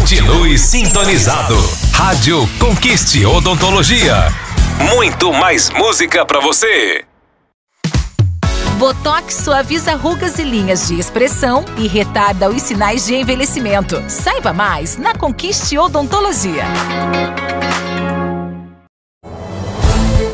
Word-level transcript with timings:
Continue 0.00 0.58
sintonizado. 0.58 1.54
Rádio 1.92 2.48
Conquiste 2.58 3.24
Odontologia. 3.26 4.32
Muito 4.94 5.30
mais 5.30 5.68
música 5.68 6.24
para 6.24 6.40
você. 6.40 7.04
Botox 8.78 9.34
suaviza 9.34 9.94
rugas 9.94 10.38
e 10.38 10.42
linhas 10.42 10.88
de 10.88 10.98
expressão 10.98 11.66
e 11.76 11.86
retarda 11.86 12.48
os 12.48 12.62
sinais 12.62 13.04
de 13.04 13.14
envelhecimento. 13.14 14.02
Saiba 14.08 14.54
mais 14.54 14.96
na 14.96 15.14
Conquiste 15.14 15.76
Odontologia. 15.76 16.64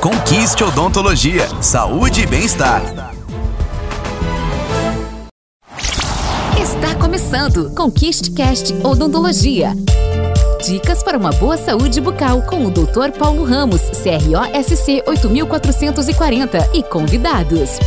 Conquiste 0.00 0.62
Odontologia. 0.62 1.48
Saúde 1.60 2.22
e 2.22 2.26
bem-estar. 2.26 3.15
Começando 7.16 7.70
Conquiste 7.70 8.30
Cast 8.32 8.74
Odontologia. 8.84 9.72
Dicas 10.66 11.02
para 11.02 11.16
uma 11.16 11.30
boa 11.30 11.56
saúde 11.56 11.98
bucal 11.98 12.42
com 12.42 12.66
o 12.66 12.70
Dr. 12.70 13.10
Paulo 13.18 13.42
Ramos, 13.42 13.80
CROSC 13.88 15.02
8440 15.06 16.58
e 16.74 16.82
convidados. 16.82 17.78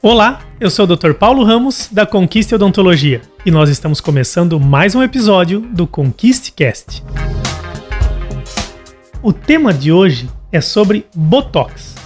Olá, 0.00 0.40
eu 0.58 0.70
sou 0.70 0.86
o 0.86 0.96
Dr. 0.96 1.12
Paulo 1.12 1.44
Ramos 1.44 1.90
da 1.92 2.06
Conquiste 2.06 2.54
Odontologia 2.54 3.20
e 3.44 3.50
nós 3.50 3.68
estamos 3.68 4.00
começando 4.00 4.58
mais 4.58 4.94
um 4.94 5.02
episódio 5.02 5.60
do 5.60 5.86
Conquiste 5.86 6.52
Cast. 6.52 7.04
O 9.22 9.30
tema 9.30 9.74
de 9.74 9.92
hoje 9.92 10.26
é 10.50 10.62
sobre 10.62 11.04
Botox. 11.14 12.05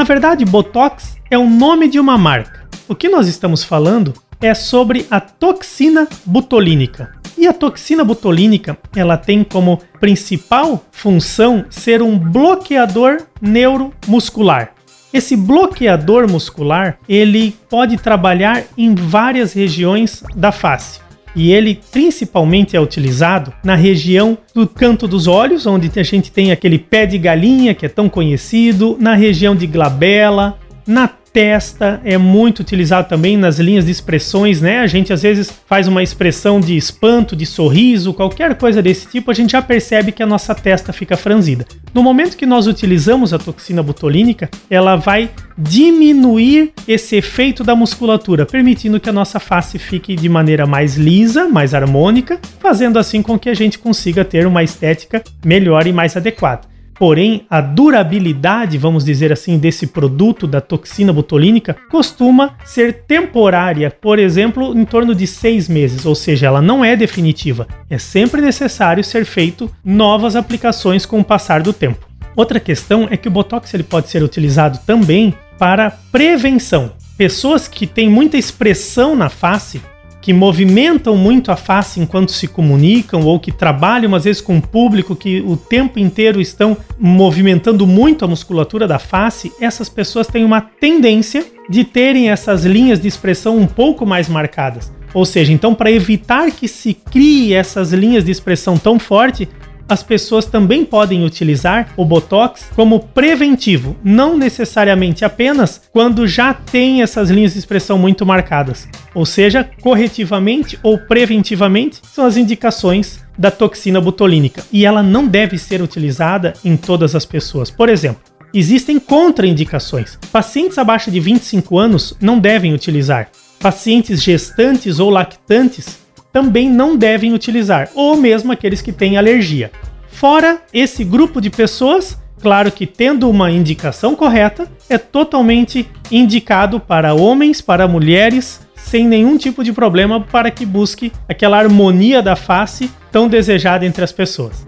Na 0.00 0.04
verdade, 0.04 0.46
Botox 0.46 1.18
é 1.30 1.36
o 1.36 1.46
nome 1.46 1.86
de 1.86 2.00
uma 2.00 2.16
marca. 2.16 2.66
O 2.88 2.94
que 2.94 3.06
nós 3.06 3.28
estamos 3.28 3.62
falando 3.62 4.14
é 4.40 4.54
sobre 4.54 5.06
a 5.10 5.20
toxina 5.20 6.08
butolínica. 6.24 7.12
E 7.36 7.46
a 7.46 7.52
toxina 7.52 8.02
butolínica, 8.02 8.78
ela 8.96 9.18
tem 9.18 9.44
como 9.44 9.78
principal 10.00 10.82
função 10.90 11.66
ser 11.68 12.00
um 12.00 12.18
bloqueador 12.18 13.18
neuromuscular. 13.42 14.72
Esse 15.12 15.36
bloqueador 15.36 16.26
muscular, 16.26 16.98
ele 17.06 17.54
pode 17.68 17.98
trabalhar 17.98 18.64
em 18.78 18.94
várias 18.94 19.52
regiões 19.52 20.24
da 20.34 20.50
face. 20.50 20.98
E 21.34 21.52
ele 21.52 21.80
principalmente 21.92 22.76
é 22.76 22.80
utilizado 22.80 23.52
na 23.62 23.74
região 23.74 24.36
do 24.54 24.66
canto 24.66 25.06
dos 25.06 25.26
olhos, 25.26 25.66
onde 25.66 25.90
a 25.98 26.02
gente 26.02 26.32
tem 26.32 26.50
aquele 26.50 26.78
pé 26.78 27.06
de 27.06 27.18
galinha 27.18 27.74
que 27.74 27.86
é 27.86 27.88
tão 27.88 28.08
conhecido, 28.08 28.96
na 29.00 29.14
região 29.14 29.54
de 29.54 29.66
glabela, 29.66 30.58
na 30.86 31.08
testa 31.32 32.00
é 32.04 32.18
muito 32.18 32.60
utilizado 32.60 33.08
também 33.08 33.36
nas 33.36 33.58
linhas 33.58 33.84
de 33.84 33.90
expressões, 33.90 34.60
né? 34.60 34.80
A 34.80 34.86
gente 34.86 35.12
às 35.12 35.22
vezes 35.22 35.52
faz 35.66 35.86
uma 35.86 36.02
expressão 36.02 36.60
de 36.60 36.76
espanto, 36.76 37.36
de 37.36 37.46
sorriso, 37.46 38.12
qualquer 38.14 38.54
coisa 38.56 38.82
desse 38.82 39.06
tipo, 39.06 39.30
a 39.30 39.34
gente 39.34 39.52
já 39.52 39.62
percebe 39.62 40.12
que 40.12 40.22
a 40.22 40.26
nossa 40.26 40.54
testa 40.54 40.92
fica 40.92 41.16
franzida. 41.16 41.66
No 41.94 42.02
momento 42.02 42.36
que 42.36 42.46
nós 42.46 42.66
utilizamos 42.66 43.32
a 43.32 43.38
toxina 43.38 43.82
botulínica, 43.82 44.50
ela 44.68 44.96
vai 44.96 45.30
diminuir 45.56 46.72
esse 46.88 47.16
efeito 47.16 47.62
da 47.62 47.76
musculatura, 47.76 48.46
permitindo 48.46 49.00
que 49.00 49.08
a 49.08 49.12
nossa 49.12 49.38
face 49.38 49.78
fique 49.78 50.16
de 50.16 50.28
maneira 50.28 50.66
mais 50.66 50.96
lisa, 50.96 51.48
mais 51.48 51.74
harmônica, 51.74 52.38
fazendo 52.58 52.98
assim 52.98 53.22
com 53.22 53.38
que 53.38 53.48
a 53.48 53.54
gente 53.54 53.78
consiga 53.78 54.24
ter 54.24 54.46
uma 54.46 54.62
estética 54.62 55.22
melhor 55.44 55.86
e 55.86 55.92
mais 55.92 56.16
adequada. 56.16 56.70
Porém, 57.00 57.46
a 57.48 57.62
durabilidade, 57.62 58.76
vamos 58.76 59.06
dizer 59.06 59.32
assim, 59.32 59.56
desse 59.56 59.86
produto 59.86 60.46
da 60.46 60.60
toxina 60.60 61.14
botulínica 61.14 61.74
costuma 61.90 62.58
ser 62.62 63.04
temporária, 63.06 63.90
por 63.90 64.18
exemplo, 64.18 64.78
em 64.78 64.84
torno 64.84 65.14
de 65.14 65.26
seis 65.26 65.66
meses, 65.66 66.04
ou 66.04 66.14
seja, 66.14 66.48
ela 66.48 66.60
não 66.60 66.84
é 66.84 66.94
definitiva. 66.94 67.66
É 67.88 67.96
sempre 67.96 68.42
necessário 68.42 69.02
ser 69.02 69.24
feito 69.24 69.74
novas 69.82 70.36
aplicações 70.36 71.06
com 71.06 71.18
o 71.18 71.24
passar 71.24 71.62
do 71.62 71.72
tempo. 71.72 72.06
Outra 72.36 72.60
questão 72.60 73.08
é 73.10 73.16
que 73.16 73.28
o 73.28 73.30
Botox 73.30 73.72
ele 73.72 73.82
pode 73.82 74.10
ser 74.10 74.22
utilizado 74.22 74.78
também 74.86 75.32
para 75.58 75.90
prevenção. 76.12 76.92
Pessoas 77.16 77.66
que 77.66 77.86
têm 77.86 78.10
muita 78.10 78.36
expressão 78.36 79.16
na 79.16 79.30
face 79.30 79.80
que 80.20 80.32
movimentam 80.32 81.16
muito 81.16 81.50
a 81.50 81.56
face 81.56 81.98
enquanto 81.98 82.32
se 82.32 82.46
comunicam 82.46 83.22
ou 83.22 83.40
que 83.40 83.50
trabalham 83.50 84.14
às 84.14 84.24
vezes 84.24 84.42
com 84.42 84.56
um 84.56 84.60
público 84.60 85.16
que 85.16 85.40
o 85.40 85.56
tempo 85.56 85.98
inteiro 85.98 86.40
estão 86.40 86.76
movimentando 86.98 87.86
muito 87.86 88.24
a 88.24 88.28
musculatura 88.28 88.86
da 88.86 88.98
face, 88.98 89.50
essas 89.60 89.88
pessoas 89.88 90.26
têm 90.26 90.44
uma 90.44 90.60
tendência 90.60 91.44
de 91.68 91.84
terem 91.84 92.30
essas 92.30 92.64
linhas 92.64 93.00
de 93.00 93.08
expressão 93.08 93.56
um 93.56 93.66
pouco 93.66 94.04
mais 94.04 94.28
marcadas. 94.28 94.92
Ou 95.12 95.24
seja, 95.24 95.52
então 95.52 95.74
para 95.74 95.90
evitar 95.90 96.50
que 96.50 96.68
se 96.68 96.94
crie 96.94 97.52
essas 97.52 97.92
linhas 97.92 98.24
de 98.24 98.30
expressão 98.30 98.76
tão 98.76 98.98
forte, 98.98 99.48
as 99.90 100.04
pessoas 100.04 100.46
também 100.46 100.84
podem 100.84 101.24
utilizar 101.24 101.92
o 101.96 102.04
Botox 102.04 102.70
como 102.76 103.00
preventivo, 103.00 103.96
não 104.04 104.38
necessariamente 104.38 105.24
apenas 105.24 105.82
quando 105.92 106.28
já 106.28 106.54
tem 106.54 107.02
essas 107.02 107.28
linhas 107.28 107.54
de 107.54 107.58
expressão 107.58 107.98
muito 107.98 108.24
marcadas. 108.24 108.86
Ou 109.12 109.26
seja, 109.26 109.68
corretivamente 109.82 110.78
ou 110.80 110.96
preventivamente 110.96 112.00
são 112.04 112.24
as 112.24 112.36
indicações 112.36 113.18
da 113.36 113.50
toxina 113.50 114.00
botulínica 114.00 114.62
e 114.72 114.86
ela 114.86 115.02
não 115.02 115.26
deve 115.26 115.58
ser 115.58 115.82
utilizada 115.82 116.54
em 116.64 116.76
todas 116.76 117.16
as 117.16 117.26
pessoas. 117.26 117.68
Por 117.68 117.88
exemplo, 117.88 118.22
existem 118.54 119.00
contraindicações. 119.00 120.16
Pacientes 120.30 120.78
abaixo 120.78 121.10
de 121.10 121.18
25 121.18 121.76
anos 121.76 122.14
não 122.20 122.38
devem 122.38 122.72
utilizar. 122.72 123.28
Pacientes 123.58 124.22
gestantes 124.22 125.00
ou 125.00 125.10
lactantes 125.10 125.98
também 126.32 126.68
não 126.68 126.96
devem 126.96 127.32
utilizar, 127.32 127.90
ou 127.94 128.16
mesmo 128.16 128.52
aqueles 128.52 128.80
que 128.80 128.92
têm 128.92 129.16
alergia. 129.16 129.70
Fora 130.08 130.60
esse 130.72 131.02
grupo 131.04 131.40
de 131.40 131.50
pessoas, 131.50 132.18
claro 132.40 132.70
que 132.70 132.86
tendo 132.86 133.28
uma 133.28 133.50
indicação 133.50 134.14
correta, 134.14 134.68
é 134.88 134.98
totalmente 134.98 135.88
indicado 136.10 136.78
para 136.78 137.14
homens, 137.14 137.60
para 137.60 137.88
mulheres, 137.88 138.60
sem 138.76 139.06
nenhum 139.06 139.36
tipo 139.36 139.62
de 139.62 139.72
problema 139.72 140.20
para 140.20 140.50
que 140.50 140.66
busque 140.66 141.12
aquela 141.28 141.58
harmonia 141.58 142.22
da 142.22 142.36
face 142.36 142.90
tão 143.10 143.28
desejada 143.28 143.86
entre 143.86 144.04
as 144.04 144.12
pessoas. 144.12 144.66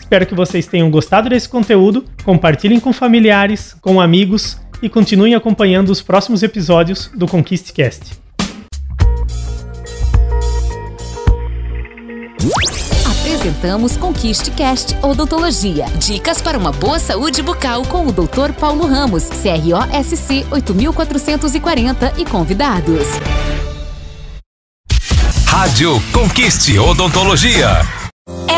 Espero 0.00 0.24
que 0.24 0.34
vocês 0.34 0.66
tenham 0.66 0.88
gostado 0.88 1.28
desse 1.28 1.48
conteúdo, 1.48 2.04
compartilhem 2.24 2.78
com 2.78 2.92
familiares, 2.92 3.74
com 3.80 4.00
amigos 4.00 4.56
e 4.80 4.88
continuem 4.88 5.34
acompanhando 5.34 5.90
os 5.90 6.00
próximos 6.00 6.42
episódios 6.42 7.10
do 7.14 7.26
ConquistCast. 7.26 8.25
Apresentamos 13.04 13.96
Conquiste 13.96 14.50
Cast 14.52 14.96
Odontologia. 15.02 15.86
Dicas 15.98 16.40
para 16.40 16.58
uma 16.58 16.72
boa 16.72 16.98
saúde 16.98 17.42
bucal 17.42 17.82
com 17.84 18.06
o 18.06 18.12
Dr. 18.12 18.52
Paulo 18.58 18.86
Ramos, 18.86 19.24
CROSC 19.24 20.46
8440 20.50 22.14
e 22.18 22.24
convidados. 22.24 23.06
Rádio 25.46 26.00
Conquiste 26.12 26.78
Odontologia. 26.78 28.05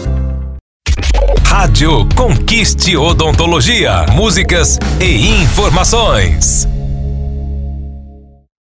Rádio 1.56 2.04
Conquiste 2.16 2.96
Odontologia. 2.96 4.06
Músicas 4.12 4.76
e 5.00 5.28
informações. 5.40 6.66